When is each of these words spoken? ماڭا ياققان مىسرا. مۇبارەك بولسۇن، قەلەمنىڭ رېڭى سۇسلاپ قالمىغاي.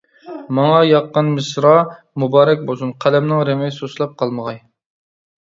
ماڭا 0.59 0.77
ياققان 0.91 1.29
مىسرا. 1.33 1.73
مۇبارەك 2.23 2.65
بولسۇن، 2.71 2.95
قەلەمنىڭ 3.05 3.45
رېڭى 3.51 3.71
سۇسلاپ 3.79 4.19
قالمىغاي. 4.25 4.61